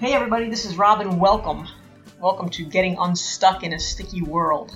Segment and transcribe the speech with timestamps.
[0.00, 1.18] Hey everybody, this is Robin.
[1.18, 1.68] Welcome.
[2.22, 4.74] Welcome to Getting Unstuck in a Sticky World.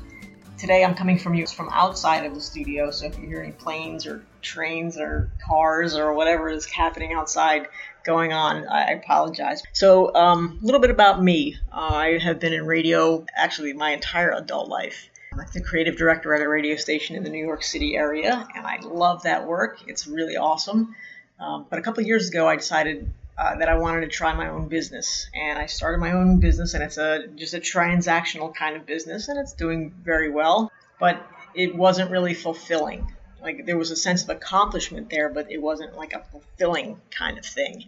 [0.59, 3.53] Today I'm coming from you from outside of the studio, so if you hear any
[3.53, 7.69] planes or trains or cars or whatever is happening outside
[8.05, 9.63] going on, I apologize.
[9.73, 11.57] So, um, a little bit about me.
[11.73, 15.09] Uh, I have been in radio actually my entire adult life.
[15.33, 18.67] I'm the creative director at a radio station in the New York City area, and
[18.67, 19.79] I love that work.
[19.87, 20.95] It's really awesome.
[21.41, 24.49] Um, but a couple years ago, I decided uh, that I wanted to try my
[24.49, 28.77] own business, and I started my own business, and it's a just a transactional kind
[28.77, 30.71] of business, and it's doing very well,
[31.01, 33.13] but it wasn't really fulfilling.
[33.43, 37.39] Like there was a sense of accomplishment there, but it wasn't like a fulfilling kind
[37.39, 37.85] of thing.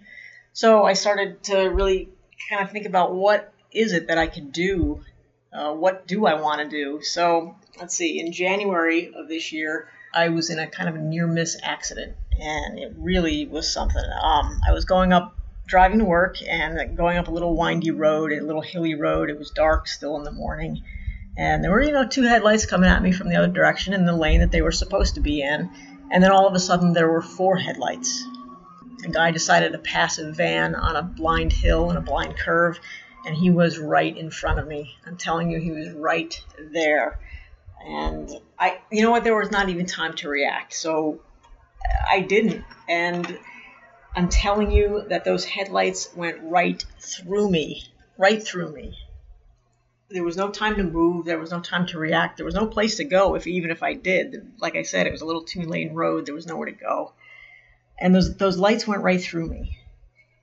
[0.52, 2.08] So I started to really
[2.48, 5.02] kind of think about what is it that I can do?
[5.52, 7.02] Uh, what do I want to do?
[7.02, 8.18] So let's see.
[8.18, 12.78] In January of this year, I was in a kind of near miss accident, and
[12.78, 14.02] it really was something.
[14.02, 15.35] Um, I was going up
[15.66, 19.30] driving to work and going up a little windy road, a little hilly road.
[19.30, 20.82] It was dark still in the morning.
[21.36, 24.06] And there were, you know, two headlights coming at me from the other direction in
[24.06, 25.70] the lane that they were supposed to be in.
[26.10, 28.24] And then all of a sudden there were four headlights.
[29.04, 32.78] A guy decided to pass a van on a blind hill and a blind curve,
[33.26, 34.96] and he was right in front of me.
[35.04, 36.40] I'm telling you, he was right
[36.72, 37.18] there.
[37.84, 40.72] And I, you know what, there was not even time to react.
[40.72, 41.20] So
[42.10, 42.64] I didn't.
[42.88, 43.38] And
[44.16, 47.84] I'm telling you that those headlights went right through me,
[48.16, 48.96] right through me.
[50.08, 51.26] There was no time to move.
[51.26, 52.38] There was no time to react.
[52.38, 53.34] There was no place to go.
[53.34, 56.24] If even if I did, like I said, it was a little two lane road.
[56.24, 57.12] There was nowhere to go,
[57.98, 59.76] and those those lights went right through me.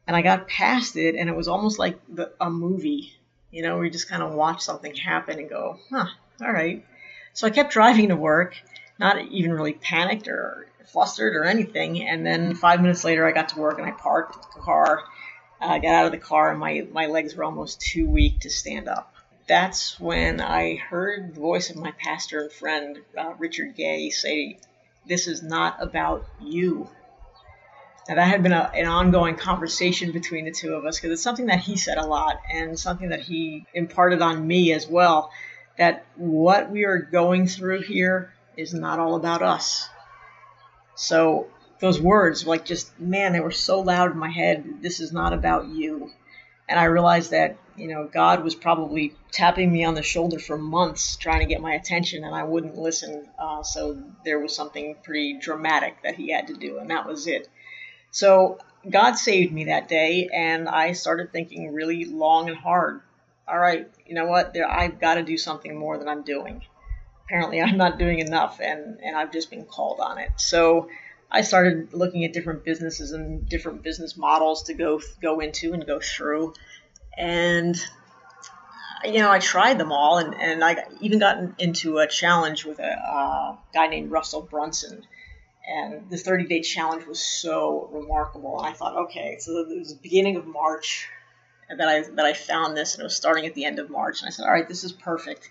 [0.05, 3.13] And I got past it, and it was almost like the, a movie,
[3.51, 6.05] you know, where you just kind of watch something happen and go, huh,
[6.41, 6.85] all right.
[7.31, 8.55] So I kept driving to work,
[8.99, 12.01] not even really panicked or flustered or anything.
[12.03, 15.03] And then five minutes later, I got to work and I parked the car,
[15.61, 18.49] uh, got out of the car, and my, my legs were almost too weak to
[18.49, 19.13] stand up.
[19.47, 24.57] That's when I heard the voice of my pastor and friend, uh, Richard Gay, say,
[25.07, 26.89] This is not about you.
[28.07, 31.21] Now, that had been a, an ongoing conversation between the two of us because it's
[31.21, 35.31] something that he said a lot and something that he imparted on me as well
[35.77, 39.87] that what we are going through here is not all about us.
[40.95, 41.47] So
[41.79, 44.81] those words, like just man, they were so loud in my head.
[44.81, 46.11] This is not about you.
[46.69, 50.57] And I realized that you know God was probably tapping me on the shoulder for
[50.57, 53.27] months, trying to get my attention, and I wouldn't listen.
[53.37, 57.27] Uh, so there was something pretty dramatic that He had to do, and that was
[57.27, 57.49] it.
[58.11, 63.01] So God saved me that day, and I started thinking really long and hard.
[63.45, 64.53] All right, you know what?
[64.53, 66.63] There, I've got to do something more than I'm doing
[67.25, 70.31] apparently I'm not doing enough and, and I've just been called on it.
[70.37, 70.89] So
[71.31, 75.85] I started looking at different businesses and different business models to go go into and
[75.85, 76.53] go through.
[77.17, 77.75] And
[79.03, 82.79] you know, I tried them all and, and I even got into a challenge with
[82.79, 85.05] a uh, guy named Russell Brunson.
[85.67, 88.59] And the 30 day challenge was so remarkable.
[88.59, 91.07] And I thought, okay, so it was the beginning of March
[91.69, 94.21] that I that I found this, and it was starting at the end of March.
[94.21, 95.49] And I said, all right, this is perfect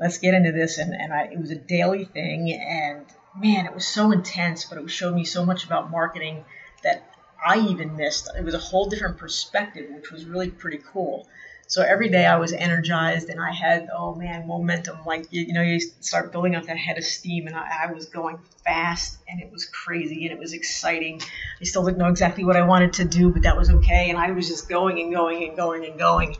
[0.00, 0.78] let's get into this.
[0.78, 2.52] And, and I, it was a daily thing.
[2.52, 3.04] And
[3.38, 6.44] man, it was so intense, but it showed me so much about marketing
[6.82, 7.06] that
[7.44, 8.28] I even missed.
[8.36, 11.28] It was a whole different perspective, which was really pretty cool.
[11.70, 15.04] So every day I was energized and I had, oh man, momentum.
[15.06, 17.92] Like, you, you know, you start building up that head of steam and I, I
[17.92, 21.20] was going fast and it was crazy and it was exciting.
[21.60, 24.10] I still didn't know exactly what I wanted to do, but that was okay.
[24.10, 26.36] And I was just going and going and going and going.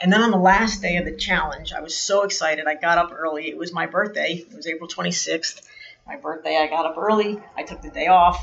[0.00, 2.66] And then on the last day of the challenge, I was so excited.
[2.66, 3.48] I got up early.
[3.48, 4.44] It was my birthday.
[4.50, 5.60] It was April 26th.
[6.06, 7.38] My birthday, I got up early.
[7.54, 8.42] I took the day off.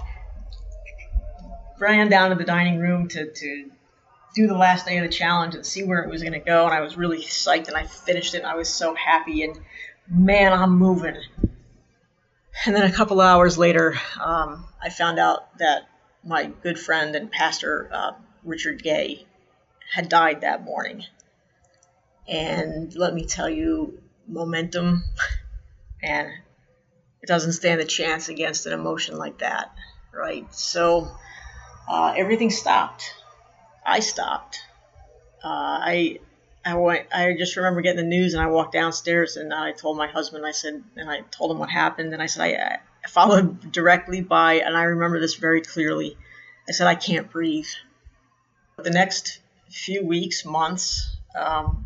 [1.79, 3.71] Ran down to the dining room to, to
[4.35, 6.65] do the last day of the challenge and see where it was going to go.
[6.65, 8.39] And I was really psyched and I finished it.
[8.39, 9.43] And I was so happy.
[9.43, 9.57] And
[10.07, 11.15] man, I'm moving.
[12.65, 15.87] And then a couple hours later, um, I found out that
[16.23, 18.11] my good friend and pastor, uh,
[18.43, 19.25] Richard Gay,
[19.91, 21.03] had died that morning.
[22.27, 25.03] And let me tell you, momentum,
[26.01, 26.29] and
[27.21, 29.71] it doesn't stand a chance against an emotion like that,
[30.13, 30.53] right?
[30.53, 31.09] So
[31.87, 33.13] uh, everything stopped.
[33.85, 34.59] I stopped.
[35.43, 36.19] Uh, I
[36.65, 37.07] I went.
[37.13, 40.45] I just remember getting the news, and I walked downstairs, and I told my husband.
[40.45, 44.21] I said, and I told him what happened, and I said I, I followed directly
[44.21, 46.17] by, and I remember this very clearly.
[46.67, 47.67] I said I can't breathe.
[48.77, 49.39] The next
[49.69, 51.85] few weeks, months, um,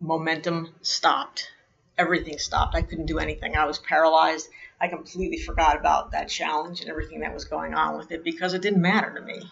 [0.00, 1.50] momentum stopped.
[1.98, 2.74] Everything stopped.
[2.74, 3.56] I couldn't do anything.
[3.56, 4.48] I was paralyzed.
[4.80, 8.54] I completely forgot about that challenge and everything that was going on with it because
[8.54, 9.50] it didn't matter to me.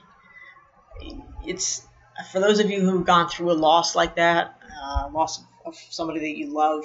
[1.46, 1.86] It's
[2.32, 6.20] for those of you who've gone through a loss like that, uh, loss of somebody
[6.20, 6.84] that you love,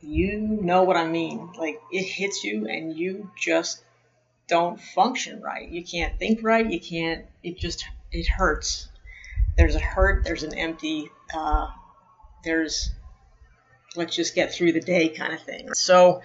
[0.00, 1.50] you know what I mean.
[1.58, 3.82] Like it hits you and you just
[4.46, 5.68] don't function right.
[5.68, 6.68] You can't think right.
[6.68, 7.26] You can't.
[7.42, 8.88] It just it hurts.
[9.56, 10.24] There's a hurt.
[10.24, 11.10] There's an empty.
[11.34, 11.68] Uh,
[12.44, 12.90] there's
[13.96, 15.72] let's just get through the day kind of thing.
[15.74, 16.22] So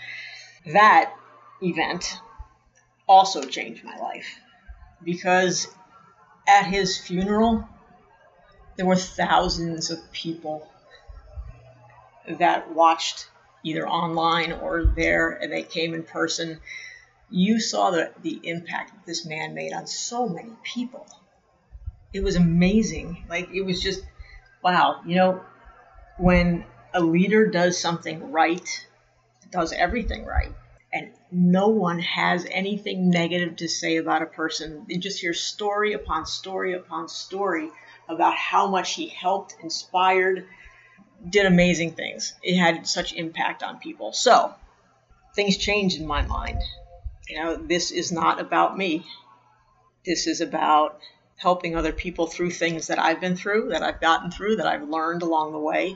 [0.65, 1.13] that
[1.61, 2.19] event
[3.07, 4.39] also changed my life.
[5.03, 5.67] Because
[6.47, 7.67] at his funeral
[8.77, 10.69] there were thousands of people
[12.39, 13.27] that watched
[13.63, 16.59] either online or there and they came in person.
[17.29, 21.07] You saw the, the impact that this man made on so many people.
[22.13, 23.25] It was amazing.
[23.29, 24.03] Like it was just
[24.63, 25.41] wow you know
[26.17, 28.85] when a leader does something right
[29.51, 30.53] does everything right
[30.91, 35.93] and no one has anything negative to say about a person you just hear story
[35.93, 37.69] upon story upon story
[38.09, 40.47] about how much he helped inspired
[41.29, 42.33] did amazing things.
[42.41, 44.13] It had such impact on people.
[44.13, 44.53] So
[45.35, 46.61] things changed in my mind.
[47.27, 49.05] You know, this is not about me.
[50.05, 50.99] This is about
[51.38, 54.89] helping other people through things that I've been through, that I've gotten through, that I've
[54.89, 55.95] learned along the way.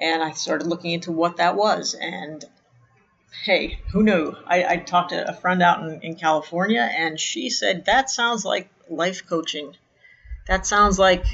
[0.00, 1.94] And I started looking into what that was.
[1.94, 2.44] And
[3.44, 4.34] hey, who knew?
[4.46, 8.44] I, I talked to a friend out in, in California, and she said, That sounds
[8.44, 9.76] like life coaching.
[10.46, 11.24] That sounds like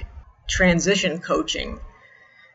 [0.48, 1.80] transition coaching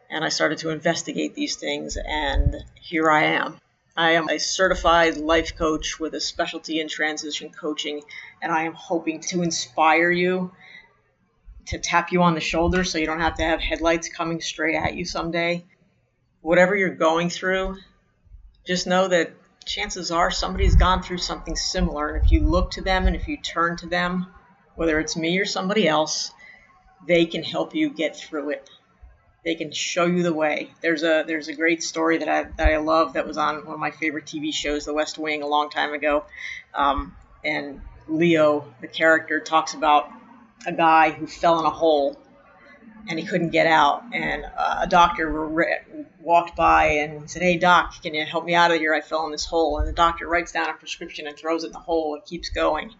[0.10, 3.60] and I started to investigate these things, and here I am.
[3.96, 8.01] I am a certified life coach with a specialty in transition coaching,
[8.42, 10.51] and I am hoping to inspire you
[11.67, 14.75] to tap you on the shoulder so you don't have to have headlights coming straight
[14.75, 15.65] at you someday.
[16.41, 17.77] Whatever you're going through,
[18.65, 19.33] just know that
[19.65, 23.27] chances are somebody's gone through something similar, and if you look to them and if
[23.27, 24.27] you turn to them,
[24.75, 26.31] whether it's me or somebody else,
[27.07, 28.69] they can help you get through it
[29.44, 30.71] they can show you the way.
[30.81, 33.73] There's a there's a great story that I that I love that was on one
[33.73, 36.25] of my favorite TV shows, The West Wing, a long time ago,
[36.73, 40.12] um, and Leo, the character, talks about
[40.65, 42.17] a guy who fell in a hole
[43.07, 45.79] and he couldn't get out, and uh, a doctor re-
[46.19, 48.94] walked by and said, "Hey doc, can you help me out of here?
[48.94, 51.67] I fell in this hole." And the doctor writes down a prescription and throws it
[51.67, 52.15] in the hole.
[52.15, 52.94] It keeps going.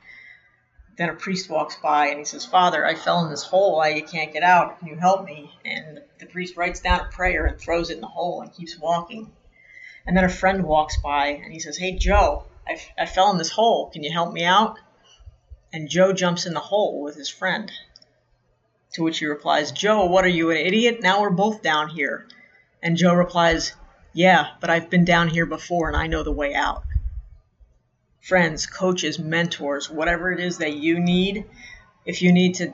[1.00, 3.80] Then a priest walks by and he says, Father, I fell in this hole.
[3.80, 4.80] I can't get out.
[4.80, 5.50] Can you help me?
[5.64, 8.78] And the priest writes down a prayer and throws it in the hole and keeps
[8.78, 9.32] walking.
[10.06, 13.38] And then a friend walks by and he says, Hey, Joe, I, I fell in
[13.38, 13.90] this hole.
[13.92, 14.78] Can you help me out?
[15.72, 17.72] And Joe jumps in the hole with his friend.
[18.94, 21.00] To which he replies, Joe, what are you, an idiot?
[21.02, 22.28] Now we're both down here.
[22.82, 23.74] And Joe replies,
[24.14, 26.84] Yeah, but I've been down here before and I know the way out
[28.22, 31.46] friends, coaches, mentors, whatever it is that you need,
[32.06, 32.74] if you need to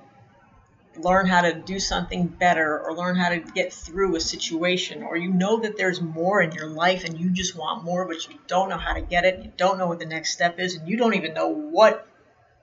[0.98, 5.18] learn how to do something better or learn how to get through a situation or
[5.18, 8.40] you know that there's more in your life and you just want more but you
[8.48, 10.88] don't know how to get it you don't know what the next step is and
[10.88, 12.08] you don't even know what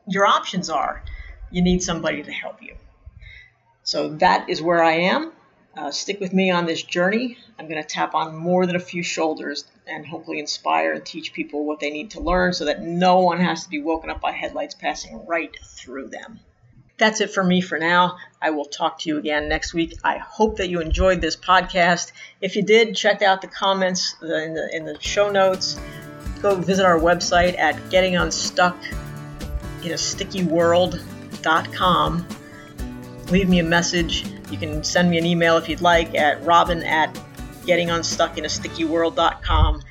[0.07, 1.03] your options are
[1.51, 2.75] you need somebody to help you
[3.83, 5.33] so that is where i am
[5.77, 7.39] uh, stick with me on this journey.
[7.59, 11.33] I'm going to tap on more than a few shoulders and hopefully inspire and teach
[11.33, 14.21] people what they need to learn so that no one has to be woken up
[14.21, 16.41] by headlights passing right through them.
[16.99, 18.19] That's it for me for now.
[18.41, 19.99] I will talk to you again next week.
[20.05, 22.13] I hope that you enjoyed this podcast.
[22.41, 25.81] If you did, check out the comments in the, in the show notes.
[26.43, 27.77] Go visit our website at
[29.83, 32.27] gettingunstuckinaStickyworld.com.
[33.31, 36.83] Leave me a message you can send me an email if you'd like at robin
[36.83, 37.15] at
[37.67, 39.82] gettingunstuckinaStickyWorld.com.